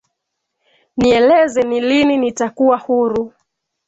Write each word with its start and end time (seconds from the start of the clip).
nieleze 0.97 1.61
ni 1.63 1.81
lini 1.81 2.17
nitakuwa 2.17 2.77
huru 2.77 3.33